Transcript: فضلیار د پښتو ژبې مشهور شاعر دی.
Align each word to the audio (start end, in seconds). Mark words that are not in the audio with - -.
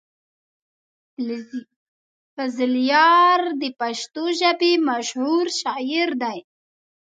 فضلیار 2.35 3.41
د 3.61 3.63
پښتو 3.79 4.23
ژبې 4.39 4.73
مشهور 4.89 5.45
شاعر 5.59 6.09
دی. 6.23 6.39